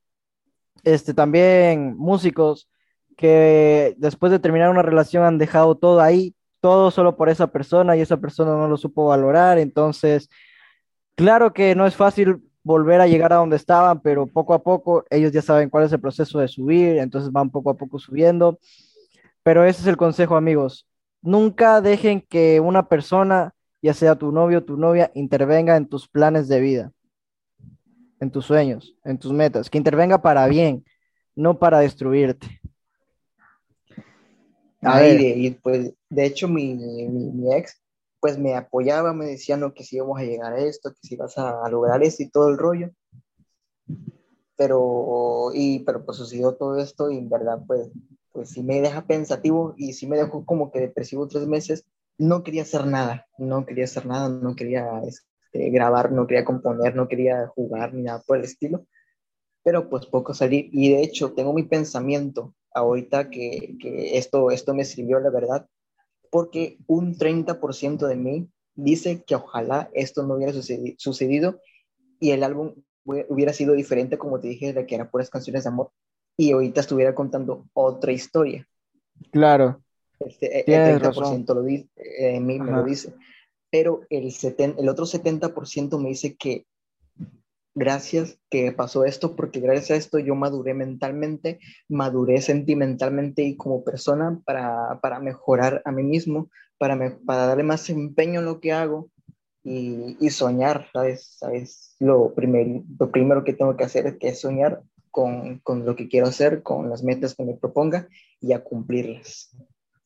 este, 0.82 1.14
también 1.14 1.96
músicos, 1.96 2.68
que 3.16 3.94
después 3.98 4.32
de 4.32 4.40
terminar 4.40 4.70
una 4.70 4.82
relación 4.82 5.22
han 5.24 5.38
dejado 5.38 5.76
todo 5.76 6.00
ahí, 6.00 6.34
todo 6.60 6.90
solo 6.90 7.16
por 7.16 7.28
esa 7.28 7.46
persona 7.46 7.96
y 7.96 8.00
esa 8.00 8.16
persona 8.16 8.52
no 8.52 8.68
lo 8.68 8.76
supo 8.76 9.06
valorar. 9.06 9.58
Entonces, 9.58 10.28
claro 11.14 11.52
que 11.52 11.74
no 11.74 11.86
es 11.86 11.94
fácil 11.94 12.42
volver 12.64 13.00
a 13.00 13.06
llegar 13.06 13.32
a 13.32 13.36
donde 13.36 13.56
estaban, 13.56 14.00
pero 14.00 14.26
poco 14.26 14.54
a 14.54 14.62
poco 14.62 15.04
ellos 15.10 15.30
ya 15.32 15.42
saben 15.42 15.70
cuál 15.70 15.84
es 15.84 15.92
el 15.92 16.00
proceso 16.00 16.38
de 16.40 16.48
subir, 16.48 16.98
entonces 16.98 17.30
van 17.30 17.50
poco 17.50 17.70
a 17.70 17.76
poco 17.76 17.98
subiendo. 17.98 18.58
Pero 19.42 19.64
ese 19.64 19.82
es 19.82 19.86
el 19.86 19.96
consejo, 19.98 20.34
amigos. 20.36 20.86
Nunca 21.22 21.80
dejen 21.80 22.22
que 22.22 22.60
una 22.60 22.88
persona, 22.88 23.54
ya 23.82 23.94
sea 23.94 24.16
tu 24.16 24.32
novio 24.32 24.58
o 24.58 24.64
tu 24.64 24.76
novia, 24.78 25.12
intervenga 25.14 25.76
en 25.76 25.86
tus 25.86 26.08
planes 26.08 26.48
de 26.48 26.60
vida, 26.60 26.92
en 28.20 28.30
tus 28.30 28.46
sueños, 28.46 28.96
en 29.04 29.18
tus 29.18 29.32
metas, 29.32 29.68
que 29.68 29.78
intervenga 29.78 30.22
para 30.22 30.46
bien, 30.46 30.84
no 31.36 31.58
para 31.58 31.80
destruirte. 31.80 32.60
A 34.82 34.96
Ay, 34.96 35.08
ver. 35.12 35.18
de- 35.18 35.36
y 35.38 35.50
pues, 35.50 35.92
de 36.10 36.26
hecho, 36.26 36.48
mi, 36.48 36.74
mi, 36.74 37.08
mi 37.08 37.54
ex, 37.54 37.80
pues 38.24 38.38
me 38.38 38.54
apoyaba, 38.54 39.12
me 39.12 39.26
decía, 39.26 39.58
no, 39.58 39.74
que 39.74 39.84
si 39.84 39.96
íbamos 39.96 40.18
a 40.18 40.22
llegar 40.22 40.54
a 40.54 40.58
esto, 40.58 40.94
que 40.94 41.06
si 41.06 41.14
vas 41.14 41.36
a, 41.36 41.68
lograr 41.68 42.02
esto 42.02 42.22
y 42.22 42.30
todo 42.30 42.48
el 42.48 42.56
rollo. 42.56 42.90
Pero, 44.56 45.50
y, 45.52 45.80
pero 45.80 46.06
pues 46.06 46.16
sucedió 46.16 46.54
todo 46.54 46.78
esto 46.78 47.10
y 47.10 47.18
en 47.18 47.28
verdad, 47.28 47.58
pues, 47.66 47.90
pues 48.32 48.48
sí 48.48 48.62
me 48.62 48.80
deja 48.80 49.06
pensativo 49.06 49.74
y 49.76 49.92
sí 49.92 50.06
me 50.06 50.16
dejó 50.16 50.46
como 50.46 50.72
que 50.72 50.80
depresivo 50.80 51.28
tres 51.28 51.46
meses. 51.46 51.84
No 52.16 52.42
quería 52.42 52.62
hacer 52.62 52.86
nada, 52.86 53.26
no 53.36 53.66
quería 53.66 53.84
hacer 53.84 54.06
nada, 54.06 54.30
no 54.30 54.56
quería 54.56 55.02
este, 55.06 55.68
grabar, 55.68 56.10
no 56.10 56.26
quería 56.26 56.46
componer, 56.46 56.96
no 56.96 57.08
quería 57.08 57.48
jugar 57.48 57.92
ni 57.92 58.04
nada 58.04 58.22
por 58.26 58.38
el 58.38 58.44
estilo. 58.44 58.86
Pero 59.62 59.90
pues 59.90 60.06
poco 60.06 60.32
salir 60.32 60.70
y 60.72 60.94
de 60.94 61.02
hecho 61.02 61.34
tengo 61.34 61.52
mi 61.52 61.64
pensamiento 61.64 62.54
ahorita 62.72 63.28
que, 63.28 63.76
que 63.78 64.16
esto, 64.16 64.50
esto 64.50 64.72
me 64.72 64.86
sirvió, 64.86 65.20
la 65.20 65.28
verdad, 65.28 65.68
porque 66.34 66.78
un 66.88 67.16
30% 67.16 68.08
de 68.08 68.16
mí 68.16 68.48
dice 68.74 69.22
que 69.24 69.36
ojalá 69.36 69.88
esto 69.94 70.24
no 70.24 70.34
hubiera 70.34 70.52
sucedi- 70.52 70.96
sucedido 70.98 71.60
y 72.18 72.32
el 72.32 72.42
álbum 72.42 72.74
hubiera 73.04 73.52
sido 73.52 73.72
diferente, 73.74 74.18
como 74.18 74.40
te 74.40 74.48
dije, 74.48 74.72
de 74.72 74.84
que 74.84 74.96
eran 74.96 75.08
puras 75.12 75.30
canciones 75.30 75.62
de 75.62 75.68
amor, 75.68 75.92
y 76.36 76.50
ahorita 76.50 76.80
estuviera 76.80 77.14
contando 77.14 77.68
otra 77.72 78.10
historia. 78.10 78.66
Claro, 79.30 79.80
Este, 80.18 80.58
el 80.58 80.64
Tienes 80.64 81.00
30% 81.00 81.54
lo 81.54 81.62
dice, 81.62 81.88
eh, 81.94 82.40
mí 82.40 82.58
me 82.58 82.72
lo 82.72 82.82
dice, 82.82 83.14
pero 83.70 84.00
el, 84.10 84.24
seten- 84.32 84.74
el 84.76 84.88
otro 84.88 85.06
70% 85.06 86.00
me 86.00 86.08
dice 86.08 86.34
que 86.34 86.66
gracias 87.74 88.38
que 88.50 88.72
pasó 88.72 89.04
esto, 89.04 89.36
porque 89.36 89.60
gracias 89.60 89.90
a 89.90 89.96
esto 89.96 90.18
yo 90.18 90.34
maduré 90.34 90.74
mentalmente, 90.74 91.58
maduré 91.88 92.40
sentimentalmente 92.40 93.42
y 93.42 93.56
como 93.56 93.84
persona 93.84 94.40
para, 94.44 95.00
para 95.00 95.20
mejorar 95.20 95.82
a 95.84 95.92
mí 95.92 96.02
mismo, 96.02 96.50
para, 96.78 97.18
para 97.26 97.46
darle 97.46 97.64
más 97.64 97.90
empeño 97.90 98.40
en 98.40 98.46
lo 98.46 98.60
que 98.60 98.72
hago 98.72 99.10
y, 99.62 100.16
y 100.20 100.30
soñar, 100.30 100.88
¿sabes? 100.92 101.36
¿sabes? 101.38 101.96
Lo, 101.98 102.34
primer, 102.34 102.82
lo 102.98 103.10
primero 103.10 103.44
que 103.44 103.54
tengo 103.54 103.76
que 103.76 103.84
hacer 103.84 104.06
es 104.06 104.18
que 104.18 104.34
soñar 104.34 104.82
con, 105.10 105.58
con, 105.60 105.84
lo 105.84 105.96
que 105.96 106.08
quiero 106.08 106.26
hacer, 106.26 106.62
con 106.62 106.90
las 106.90 107.02
metas 107.02 107.34
que 107.34 107.44
me 107.44 107.54
proponga 107.54 108.08
y 108.40 108.52
a 108.52 108.62
cumplirlas. 108.62 109.56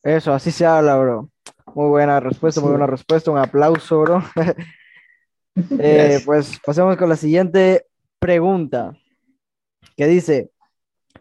Eso, 0.03 0.33
así 0.33 0.51
se 0.51 0.65
habla, 0.65 0.97
bro. 0.97 1.29
Muy 1.75 1.89
buena 1.89 2.19
respuesta, 2.19 2.61
muy 2.61 2.71
buena 2.71 2.87
respuesta. 2.87 3.31
Un 3.31 3.37
aplauso, 3.37 4.01
bro. 4.01 4.23
eh, 5.79 6.19
pues 6.25 6.59
pasemos 6.65 6.95
con 6.97 7.09
la 7.09 7.15
siguiente 7.15 7.85
pregunta, 8.19 8.97
que 9.95 10.07
dice, 10.07 10.51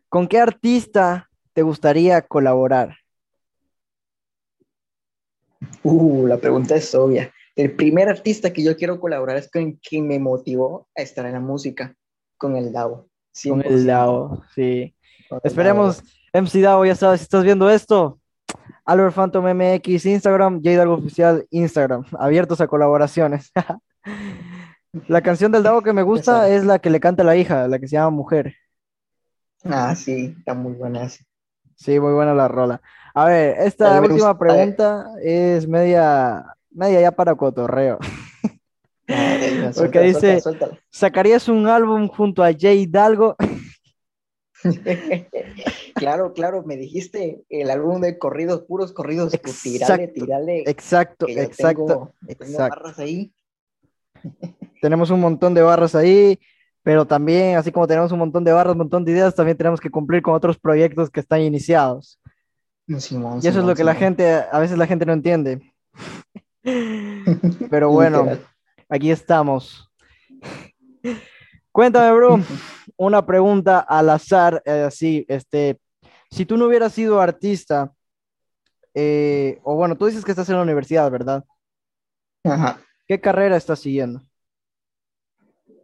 ¿con 0.09 0.29
qué 0.29 0.39
artista 0.39 1.29
te 1.53 1.63
gustaría 1.63 2.23
colaborar? 2.23 2.97
Uh, 5.83 6.27
la 6.27 6.39
pregunta 6.39 6.77
es 6.77 6.95
obvia. 6.95 7.33
El 7.57 7.75
primer 7.75 8.09
artista 8.09 8.53
que 8.53 8.63
yo 8.63 8.77
quiero 8.77 9.01
colaborar 9.01 9.37
es 9.37 9.51
con 9.51 9.73
quien 9.73 10.07
me 10.07 10.19
motivó 10.19 10.89
a 10.97 11.03
estar 11.03 11.27
en 11.27 11.33
la 11.33 11.41
música, 11.41 11.95
con 12.37 12.57
el 12.57 12.73
DAO. 12.73 13.09
Con 13.49 13.65
el 13.65 13.85
DAO, 13.85 14.45
sí. 14.55 14.95
Esperemos, 15.43 16.03
MC 16.33 16.61
DAO, 16.61 16.85
ya 16.85 16.95
sabes, 16.95 17.21
si 17.21 17.25
estás 17.25 17.43
viendo 17.43 17.69
esto, 17.69 18.21
Albert 18.85 19.15
Phantom 19.15 19.45
MX 19.45 20.07
Instagram, 20.07 20.63
J 20.63 20.89
Oficial 20.89 21.47
Instagram, 21.51 22.05
abiertos 22.19 22.61
a 22.61 22.69
colaboraciones. 22.69 23.53
la 25.09 25.23
canción 25.23 25.53
del 25.53 25.63
Davo 25.63 25.83
que 25.83 25.93
me 25.93 26.03
gusta 26.03 26.49
es 26.49 26.65
la 26.65 26.79
que 26.79 26.91
le 26.91 27.01
canta 27.01 27.25
la 27.25 27.37
hija, 27.37 27.69
la 27.69 27.79
que 27.79 27.89
se 27.89 27.97
llama 27.97 28.11
Mujer. 28.11 28.55
Ah, 29.65 29.95
sí, 29.95 30.35
está 30.39 30.55
muy 30.55 30.73
buena. 30.73 31.09
Sí, 31.77 32.01
muy 32.01 32.13
buena 32.13 32.35
la 32.35 32.49
rola. 32.49 32.81
A 33.15 33.27
ver, 33.27 33.57
esta 33.61 34.01
última 34.01 34.39
pregunta 34.39 35.13
es 35.23 35.67
media, 35.67 36.45
media 36.71 37.01
ya 37.01 37.13
para 37.13 37.35
cotorreo. 37.35 37.99
Porque 39.77 40.01
dice, 40.01 40.41
¿sacarías 40.91 41.49
un 41.49 41.67
álbum 41.67 42.09
junto 42.09 42.45
a 42.45 42.53
Jay 42.53 42.83
Hidalgo? 42.83 43.37
claro, 45.95 46.33
claro, 46.33 46.63
me 46.65 46.77
dijiste 46.77 47.43
el 47.49 47.71
álbum 47.71 48.01
de 48.01 48.19
corridos, 48.19 48.63
puros 48.63 48.93
corridos, 48.93 49.37
pues, 49.43 49.63
tirale, 49.63 50.09
tirale. 50.09 50.65
Exacto, 50.67 51.27
exacto. 51.29 52.13
barras 52.59 52.99
ahí. 52.99 53.33
Tenemos 54.81 55.11
un 55.11 55.21
montón 55.21 55.55
de 55.55 55.63
barras 55.63 55.95
ahí, 55.95 56.39
pero 56.83 57.07
también, 57.07 57.57
así 57.57 57.73
como 57.73 57.87
tenemos 57.87 58.13
un 58.13 58.19
montón 58.19 58.45
de 58.45 58.53
barras, 58.53 58.73
un 58.73 58.79
montón 58.79 59.05
de 59.05 59.13
ideas, 59.13 59.35
también 59.35 59.57
tenemos 59.57 59.81
que 59.81 59.91
cumplir 59.91 60.23
con 60.23 60.35
otros 60.35 60.59
proyectos 60.59 61.11
que 61.11 61.21
están 61.21 61.41
iniciados. 61.43 62.21
y 62.87 62.95
eso 62.95 63.61
es 63.61 63.65
lo 63.65 63.75
que 63.75 63.85
la 63.85 63.95
gente, 63.95 64.27
a 64.51 64.59
veces 64.59 64.79
la 64.79 64.87
gente 64.87 65.05
no 65.05 65.13
entiende. 65.13 65.73
pero 67.71 67.91
bueno, 67.91 68.27
aquí 68.89 69.11
estamos. 69.11 69.91
Cuéntame, 71.73 72.13
bro, 72.13 72.41
una 72.97 73.25
pregunta 73.25 73.81
al 73.81 74.11
azar, 74.11 74.63
eh, 74.65 74.85
así, 74.87 75.25
este, 75.29 75.79
si 76.31 76.45
tú 76.45 76.57
no 76.57 76.67
hubieras 76.67 76.93
sido 76.93 77.21
artista, 77.21 77.93
eh, 78.95 79.61
o 79.63 79.77
bueno, 79.77 79.97
tú 79.97 80.07
dices 80.07 80.25
que 80.25 80.33
estás 80.33 80.49
en 80.49 80.57
la 80.57 80.63
universidad, 80.63 81.11
¿verdad? 81.11 81.45
Ajá. 82.45 82.81
¿Qué 83.09 83.19
carrera 83.19 83.57
estás 83.57 83.79
siguiendo? 83.81 84.21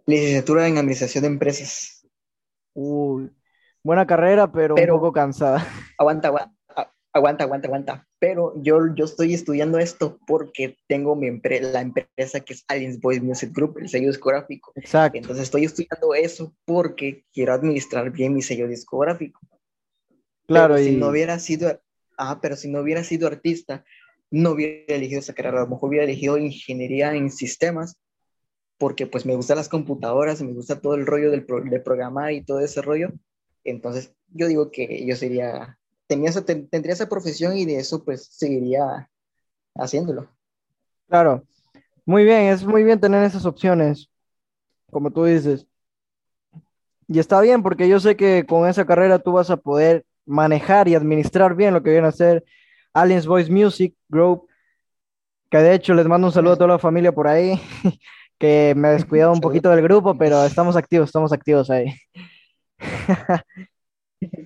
Licenciatura 0.04 0.68
en 0.68 0.76
Administración 0.76 1.22
de 1.22 1.28
Empresas. 1.28 2.06
Uy, 2.74 3.30
buena 3.82 4.06
carrera, 4.06 4.52
pero, 4.52 4.74
un 4.74 4.86
poco 4.86 5.10
cansada. 5.10 5.66
Aguanta, 5.96 6.28
aguanta, 6.28 6.54
aguanta, 7.14 7.44
aguanta, 7.44 7.66
aguanta. 7.68 8.08
Pero 8.18 8.52
yo, 8.60 8.94
yo 8.94 9.06
estoy 9.06 9.32
estudiando 9.32 9.78
esto 9.78 10.18
porque 10.26 10.76
tengo 10.86 11.16
mi 11.16 11.30
la 11.62 11.80
empresa 11.80 12.40
que 12.40 12.52
es 12.52 12.64
Aliens 12.68 13.00
Boys 13.00 13.22
Music 13.22 13.50
Group, 13.54 13.78
el 13.78 13.88
sello 13.88 14.08
discográfico. 14.08 14.72
Exacto. 14.74 15.16
Entonces 15.16 15.44
estoy 15.44 15.64
estudiando 15.64 16.14
eso 16.14 16.54
porque 16.66 17.24
quiero 17.32 17.54
administrar 17.54 18.10
bien 18.10 18.34
mi 18.34 18.42
sello 18.42 18.68
discográfico. 18.68 19.40
Claro, 20.46 20.78
y... 20.78 20.84
si 20.84 20.96
no 20.96 21.08
hubiera 21.08 21.38
sido, 21.38 21.80
ah, 22.18 22.38
pero 22.42 22.54
si 22.54 22.68
no 22.68 22.80
hubiera 22.80 23.02
sido 23.02 23.28
artista, 23.28 23.82
no 24.34 24.50
hubiera 24.50 24.96
elegido 24.96 25.20
esa 25.20 25.32
carrera, 25.32 25.58
a 25.58 25.64
lo 25.64 25.70
mejor 25.70 25.90
hubiera 25.90 26.04
elegido 26.04 26.36
ingeniería 26.38 27.14
en 27.14 27.30
sistemas, 27.30 27.96
porque 28.78 29.06
pues 29.06 29.24
me 29.24 29.36
gustan 29.36 29.58
las 29.58 29.68
computadoras, 29.68 30.42
me 30.42 30.52
gusta 30.52 30.80
todo 30.80 30.96
el 30.96 31.06
rollo 31.06 31.30
del 31.30 31.46
de 31.46 31.78
programar 31.78 32.32
y 32.32 32.42
todo 32.42 32.58
ese 32.58 32.82
rollo. 32.82 33.12
Entonces, 33.62 34.12
yo 34.32 34.48
digo 34.48 34.72
que 34.72 35.06
yo 35.06 35.14
sería, 35.14 35.78
tenía 36.08 36.30
esa, 36.30 36.44
tendría 36.44 36.92
esa 36.92 37.08
profesión 37.08 37.56
y 37.56 37.64
de 37.64 37.76
eso 37.76 38.04
pues 38.04 38.26
seguiría 38.26 39.08
haciéndolo. 39.76 40.28
Claro, 41.08 41.44
muy 42.04 42.24
bien, 42.24 42.46
es 42.46 42.64
muy 42.64 42.82
bien 42.82 42.98
tener 42.98 43.22
esas 43.22 43.46
opciones, 43.46 44.10
como 44.90 45.12
tú 45.12 45.26
dices. 45.26 45.64
Y 47.06 47.20
está 47.20 47.40
bien, 47.40 47.62
porque 47.62 47.88
yo 47.88 48.00
sé 48.00 48.16
que 48.16 48.44
con 48.46 48.68
esa 48.68 48.84
carrera 48.84 49.20
tú 49.20 49.30
vas 49.30 49.50
a 49.50 49.58
poder 49.58 50.04
manejar 50.26 50.88
y 50.88 50.96
administrar 50.96 51.54
bien 51.54 51.72
lo 51.72 51.84
que 51.84 51.92
viene 51.92 52.08
a 52.08 52.12
ser 52.12 52.44
Aliens 52.94 53.26
Voice 53.26 53.50
Music 53.50 53.94
Group, 54.08 54.48
que 55.50 55.58
de 55.58 55.74
hecho 55.74 55.94
les 55.94 56.06
mando 56.06 56.28
un 56.28 56.32
saludo 56.32 56.54
a 56.54 56.56
toda 56.56 56.68
la 56.68 56.78
familia 56.78 57.12
por 57.12 57.28
ahí, 57.28 57.60
que 58.38 58.74
me 58.76 58.88
he 58.88 58.92
descuidado 58.92 59.32
un 59.32 59.40
poquito 59.40 59.70
del 59.70 59.82
grupo, 59.82 60.16
pero 60.16 60.44
estamos 60.44 60.76
activos, 60.76 61.08
estamos 61.08 61.32
activos 61.32 61.70
ahí. 61.70 61.94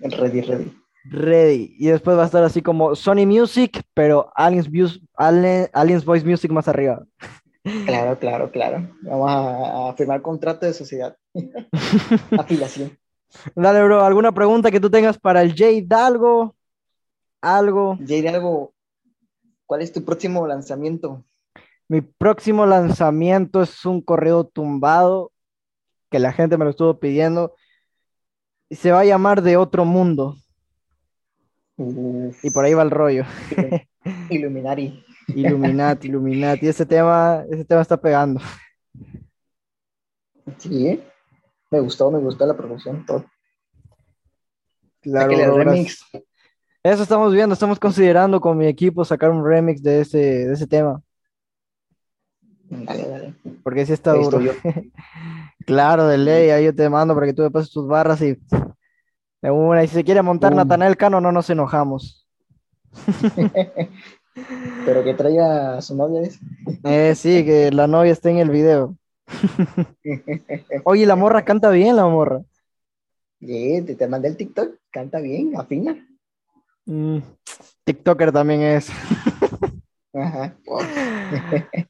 ready, 0.03 0.41
ready. 0.41 0.73
Ready. 1.05 1.77
Y 1.79 1.87
después 1.87 2.17
va 2.17 2.23
a 2.23 2.27
estar 2.27 2.43
así 2.43 2.61
como 2.61 2.95
Sony 2.95 3.27
Music, 3.27 3.83
pero 3.95 4.31
Aliens, 4.35 4.69
Aliens 5.17 6.05
Voice 6.05 6.27
Music 6.27 6.51
más 6.51 6.69
arriba. 6.69 7.05
Claro, 7.87 8.19
claro, 8.19 8.51
claro. 8.51 8.89
Vamos 9.03 9.31
a, 9.31 9.95
firmar 9.97 10.23
contrato 10.23 10.67
de 10.67 10.75
sociedad. 10.75 11.17
Afiliación. 12.39 12.99
Dale, 13.55 13.83
bro, 13.83 14.05
¿alguna 14.05 14.33
pregunta 14.33 14.71
que 14.71 14.81
tú 14.81 14.91
tengas 14.91 15.19
para 15.19 15.43
el 15.43 15.55
Jay 15.55 15.83
Dalgo? 15.83 16.55
Algo. 17.41 17.97
Jade, 18.01 18.29
algo. 18.29 18.73
¿Cuál 19.67 19.83
es 19.83 19.93
tu 19.93 20.05
próximo 20.05 20.47
lanzamiento? 20.47 21.25
Mi 21.89 22.01
próximo 22.01 22.67
lanzamiento 22.67 23.63
es 23.63 23.85
un 23.85 24.01
correo 24.01 24.45
tumbado 24.45 25.33
que 26.11 26.19
la 26.19 26.33
gente 26.33 26.57
me 26.57 26.65
lo 26.65 26.71
estuvo 26.71 26.99
pidiendo. 26.99 27.55
Y 28.69 28.77
se 28.77 28.93
va 28.93 29.01
a 29.01 29.05
llamar 29.05 29.43
De 29.43 29.57
Otro 29.57 29.85
Mundo. 29.85 30.37
y 31.77 32.51
por 32.51 32.65
ahí 32.65 32.75
va 32.75 32.83
el 32.83 32.91
rollo. 32.91 33.25
Illuminati. 34.31 35.05
Illuminati, 35.29 36.09
Illuminati. 36.09 36.69
Ese 36.69 36.87
tema, 36.87 37.45
ese 37.51 37.65
tema 37.65 37.83
está 37.83 38.01
pegando. 38.01 38.41
Sí, 40.57 41.03
me 41.71 41.81
gustó, 41.81 42.11
me 42.11 42.19
gustó 42.19 42.47
la 42.47 42.57
producción, 42.57 43.05
todo. 43.05 43.25
Claro, 45.01 45.33
el 45.33 45.55
remix, 45.55 46.05
eso 46.83 47.03
estamos 47.03 47.33
viendo, 47.33 47.53
estamos 47.53 47.79
considerando 47.79 48.41
con 48.41 48.57
mi 48.57 48.67
equipo 48.67 49.05
sacar 49.05 49.31
un 49.31 49.45
remix 49.45 49.83
de 49.83 50.01
ese, 50.01 50.19
de 50.19 50.53
ese 50.53 50.67
tema. 50.67 51.03
Dale, 52.71 53.09
dale. 53.09 53.35
Porque 53.63 53.87
sí 53.87 53.93
está 53.93 54.13
duro. 54.13 54.39
claro, 55.67 56.07
de 56.07 56.19
ley, 56.19 56.51
ahí 56.51 56.65
yo 56.67 56.75
te 56.75 56.89
mando 56.89 57.15
para 57.15 57.27
que 57.27 57.33
tú 57.35 57.43
me 57.43 57.51
pases 57.51 57.71
tus 57.71 57.87
barras 57.87 58.21
y 58.23 58.37
de 59.43 59.51
una. 59.51 59.85
Y 59.85 59.89
si 59.89 59.95
se 59.95 60.05
quiere 60.05 60.23
montar 60.23 60.55
Natanael 60.55 60.97
Cano, 60.97 61.21
no 61.21 61.33
nos 61.33 61.49
enojamos. 61.51 62.27
Pero 64.85 65.03
que 65.05 65.15
traiga 65.15 65.77
a 65.77 65.83
su 65.83 65.97
novia, 65.97 66.29
Eh, 66.85 67.15
sí, 67.15 67.45
que 67.45 67.71
la 67.73 67.87
novia 67.87 68.13
esté 68.13 68.31
en 68.31 68.39
el 68.39 68.51
video. 68.51 68.97
Oye, 70.85 71.07
la 71.07 71.17
morra 71.17 71.45
canta 71.45 71.71
bien, 71.71 71.97
la 71.97 72.07
morra. 72.07 72.43
Sí, 73.41 73.83
te, 73.87 73.95
te 73.95 74.09
mandé 74.09 74.29
el 74.29 74.37
TikTok, 74.37 74.77
canta 74.91 75.21
bien, 75.21 75.57
afina. 75.57 76.08
Mm, 76.89 77.19
TikToker 77.85 78.33
también 78.33 78.63
es. 78.63 78.91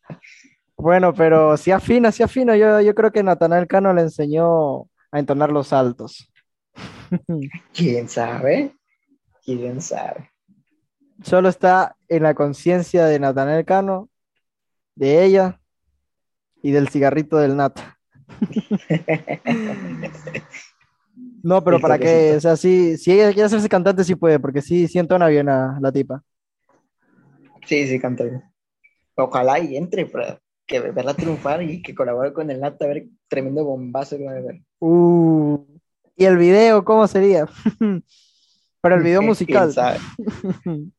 bueno, 0.76 1.14
pero 1.14 1.56
si 1.56 1.70
afina, 1.70 2.10
si 2.10 2.24
afina. 2.24 2.56
Yo, 2.56 2.80
yo 2.80 2.94
creo 2.96 3.12
que 3.12 3.22
Natanael 3.22 3.68
Cano 3.68 3.94
le 3.94 4.02
enseñó 4.02 4.88
a 5.12 5.20
entonar 5.20 5.52
los 5.52 5.72
altos. 5.72 6.32
¿Quién 7.72 8.08
sabe? 8.08 8.74
¿Quién 9.44 9.80
sabe? 9.80 10.32
Solo 11.22 11.48
está 11.48 11.96
en 12.08 12.24
la 12.24 12.34
conciencia 12.34 13.06
de 13.06 13.20
Natanael 13.20 13.64
Cano, 13.64 14.08
de 14.96 15.24
ella 15.24 15.60
y 16.60 16.72
del 16.72 16.88
cigarrito 16.88 17.38
del 17.38 17.56
nata. 17.56 18.00
No, 21.42 21.62
pero 21.62 21.80
para 21.80 21.98
qué, 21.98 22.34
o 22.36 22.40
sea, 22.40 22.56
sí, 22.56 22.96
si 22.96 23.12
ella 23.12 23.32
quiere 23.32 23.44
hacerse 23.44 23.68
cantante, 23.68 24.04
sí 24.04 24.14
puede, 24.14 24.38
porque 24.38 24.62
sí, 24.62 24.88
siento 24.88 25.16
una 25.16 25.28
bien 25.28 25.48
a 25.48 25.78
la 25.80 25.92
tipa. 25.92 26.22
Sí, 27.66 27.86
sí, 27.86 27.98
canta 28.00 28.24
bien. 28.24 28.42
Ojalá 29.14 29.58
y 29.58 29.76
entre, 29.76 30.06
pero 30.06 30.40
que 30.66 30.80
verla 30.80 31.14
triunfar 31.14 31.62
y 31.62 31.82
que 31.82 31.94
colabore 31.94 32.32
con 32.32 32.50
el 32.50 32.60
Nata, 32.60 32.84
a 32.84 32.88
ver, 32.88 33.06
tremendo 33.26 33.64
bombazo 33.64 34.18
que 34.18 34.24
va 34.24 34.32
a 34.32 34.40
ver. 34.40 34.60
Uh, 34.80 35.64
y 36.14 36.24
el 36.24 36.36
video, 36.36 36.84
¿cómo 36.84 37.06
sería? 37.08 37.46
Pero 38.80 38.94
el 38.94 39.02
video 39.02 39.22
musical. 39.22 39.72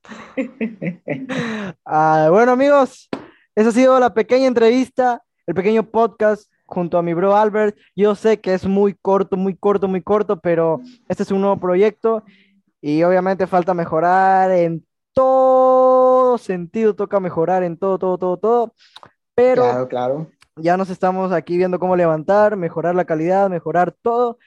Ah, 1.85 2.27
bueno, 2.31 2.51
amigos, 2.51 3.09
esa 3.55 3.69
ha 3.69 3.71
sido 3.71 3.99
la 3.99 4.13
pequeña 4.13 4.47
entrevista, 4.47 5.23
el 5.47 5.55
pequeño 5.55 5.89
podcast 5.89 6.51
junto 6.69 6.97
a 6.97 7.03
mi 7.03 7.13
bro 7.13 7.35
Albert. 7.35 7.75
Yo 7.95 8.15
sé 8.15 8.39
que 8.39 8.53
es 8.53 8.65
muy 8.65 8.93
corto, 8.93 9.35
muy 9.37 9.55
corto, 9.55 9.87
muy 9.87 10.01
corto, 10.01 10.39
pero 10.39 10.81
este 11.07 11.23
es 11.23 11.31
un 11.31 11.41
nuevo 11.41 11.59
proyecto 11.59 12.23
y 12.81 13.03
obviamente 13.03 13.47
falta 13.47 13.73
mejorar 13.73 14.51
en 14.51 14.85
todo 15.13 16.37
sentido, 16.37 16.95
toca 16.95 17.19
mejorar 17.19 17.63
en 17.63 17.77
todo, 17.77 17.97
todo, 17.97 18.17
todo, 18.17 18.37
todo. 18.37 18.73
Pero 19.35 19.63
claro, 19.63 19.87
claro. 19.87 20.31
ya 20.55 20.77
nos 20.77 20.89
estamos 20.89 21.31
aquí 21.31 21.57
viendo 21.57 21.79
cómo 21.79 21.95
levantar, 21.95 22.55
mejorar 22.55 22.95
la 22.95 23.05
calidad, 23.05 23.49
mejorar 23.49 23.95
todo. 24.01 24.37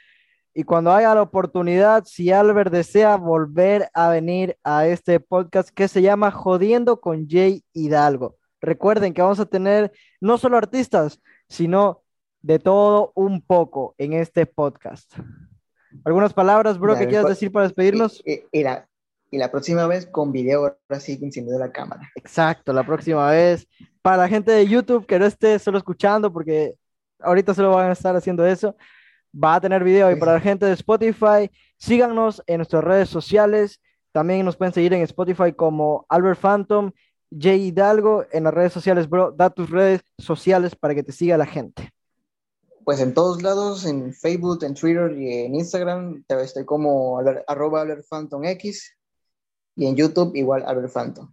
Y 0.55 0.65
cuando 0.65 0.93
haya 0.93 1.15
la 1.15 1.23
oportunidad, 1.23 2.05
si 2.05 2.31
Albert 2.31 2.71
desea 2.71 3.17
volver 3.17 3.89
a 3.95 4.11
venir 4.11 4.57
a 4.63 4.87
este 4.87 5.19
podcast 5.19 5.71
que 5.71 5.89
se 5.89 6.03
llama 6.03 6.31
Jodiendo 6.31 7.01
con 7.01 7.27
Jay 7.29 7.65
Hidalgo. 7.73 8.37
Recuerden 8.61 9.13
que 9.13 9.23
vamos 9.23 9.41
a 9.41 9.47
tener 9.47 9.93
no 10.21 10.39
solo 10.39 10.57
artistas, 10.57 11.21
sino 11.49 12.02
de 12.43 12.59
todo 12.59 13.13
un 13.15 13.41
poco 13.41 13.95
en 13.99 14.13
este 14.13 14.47
podcast. 14.47 15.15
¿Algunas 16.05 16.33
palabras, 16.33 16.79
bro, 16.79 16.97
que 16.97 17.07
quieras 17.07 17.29
decir 17.29 17.53
para 17.53 17.65
despedirnos? 17.65 18.23
Y, 18.25 18.63
la, 18.63 18.89
y, 19.31 19.39
la, 19.39 19.51
próxima 19.51 19.87
vez 19.87 20.07
con 20.07 20.33
video, 20.33 20.61
ahora 20.61 21.01
sí, 21.01 21.19
encendiendo 21.23 21.59
la 21.59 21.71
cámara. 21.71 22.11
Exacto, 22.17 22.73
la 22.73 22.85
próxima 22.85 23.31
vez. 23.31 23.67
Para 24.01 24.17
la 24.17 24.29
gente 24.29 24.51
de 24.51 24.67
YouTube 24.67 25.07
que 25.07 25.19
no 25.19 25.27
esté 25.27 25.59
solo 25.59 25.79
escuchando, 25.79 26.33
porque 26.33 26.75
ahorita 27.21 27.55
solo 27.55 27.71
van 27.71 27.91
a 27.91 27.93
estar 27.93 28.17
haciendo 28.17 28.45
eso, 28.45 28.75
va 29.33 29.57
a 29.57 29.61
tener 29.61 29.85
video. 29.85 30.11
Y 30.11 30.17
para 30.17 30.33
la 30.33 30.41
gente 30.41 30.67
de 30.67 30.73
Spotify, 30.73 31.51
síganos 31.77 32.43
en 32.47 32.59
nuestras 32.59 32.83
redes 32.83 33.09
sociales. 33.09 33.81
También 34.11 34.45
nos 34.45 34.57
pueden 34.57 34.75
seguir 34.75 34.93
en 34.93 35.03
Spotify 35.03 35.53
como 35.53 36.05
Albert 36.09 36.41
Phantom, 36.41 36.91
Jay 37.31 37.69
Hidalgo. 37.69 38.25
En 38.33 38.45
las 38.45 38.55
redes 38.55 38.73
sociales, 38.73 39.09
bro, 39.09 39.31
da 39.31 39.51
tus 39.51 39.71
redes 39.71 40.03
sociales 40.19 40.75
para 40.75 40.95
que 40.95 41.03
te 41.03 41.13
siga 41.13 41.37
la 41.37 41.47
gente. 41.47 41.93
Pues 42.85 43.01
en 43.01 43.15
todos 43.15 43.43
lados, 43.43 43.85
en 43.85 44.13
Facebook, 44.13 44.65
en 44.65 44.75
Twitter 44.75 45.13
y 45.17 45.45
en 45.45 45.55
Instagram, 45.55 46.25
estoy 46.29 46.65
como 46.65 47.21
arroba 47.47 47.87
X. 47.87 48.97
Y 49.75 49.87
en 49.87 49.97
YouTube 49.97 50.35
igual 50.35 50.65
Albert 50.67 50.93
Phantom. 50.93 51.33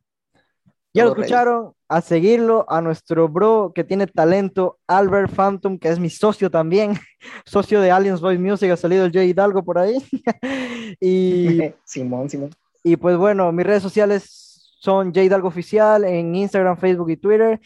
Ya 0.93 1.05
lo 1.05 1.11
escucharon, 1.11 1.73
a 1.87 2.01
seguirlo, 2.01 2.65
a 2.67 2.81
nuestro 2.81 3.29
bro 3.29 3.71
que 3.75 3.83
tiene 3.83 4.07
talento, 4.07 4.79
Albert 4.87 5.31
Phantom, 5.33 5.77
que 5.77 5.89
es 5.89 5.99
mi 5.99 6.09
socio 6.09 6.49
también, 6.49 6.93
socio 7.45 7.79
de 7.79 7.91
Aliens 7.91 8.21
Voice 8.21 8.41
Music, 8.41 8.71
ha 8.71 8.77
salido 8.77 9.05
el 9.05 9.11
Jay 9.11 9.29
Hidalgo 9.29 9.63
por 9.63 9.77
ahí. 9.77 9.97
y, 10.99 11.73
Simón, 11.85 12.29
Simón. 12.29 12.49
Y 12.83 12.95
pues 12.95 13.17
bueno, 13.17 13.51
mis 13.51 13.65
redes 13.65 13.83
sociales 13.83 14.75
son 14.79 15.13
Jay 15.13 15.27
Hidalgo 15.27 15.49
Oficial 15.49 16.05
en 16.05 16.33
Instagram, 16.35 16.77
Facebook 16.77 17.11
y 17.11 17.17
Twitter. 17.17 17.59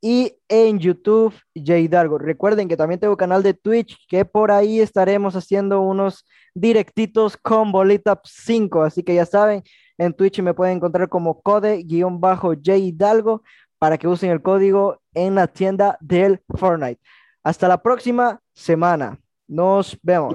Y 0.00 0.34
en 0.48 0.78
YouTube, 0.78 1.34
Jay 1.54 1.84
Hidalgo. 1.84 2.18
Recuerden 2.18 2.68
que 2.68 2.76
también 2.76 3.00
tengo 3.00 3.16
canal 3.16 3.42
de 3.42 3.54
Twitch, 3.54 3.96
que 4.08 4.24
por 4.24 4.50
ahí 4.50 4.80
estaremos 4.80 5.36
haciendo 5.36 5.82
unos 5.82 6.26
directitos 6.54 7.36
con 7.36 7.70
Bolita 7.70 8.20
5. 8.24 8.82
Así 8.82 9.02
que 9.02 9.14
ya 9.14 9.26
saben, 9.26 9.62
en 9.98 10.14
Twitch 10.14 10.40
me 10.40 10.54
pueden 10.54 10.76
encontrar 10.76 11.08
como 11.08 11.42
code-j 11.42 12.76
Hidalgo 12.76 13.42
para 13.78 13.98
que 13.98 14.08
usen 14.08 14.30
el 14.30 14.42
código 14.42 15.00
en 15.14 15.34
la 15.34 15.46
tienda 15.46 15.98
del 16.00 16.40
Fortnite. 16.56 17.00
Hasta 17.42 17.68
la 17.68 17.82
próxima 17.82 18.40
semana. 18.52 19.18
Nos 19.46 19.98
vemos. 20.02 20.28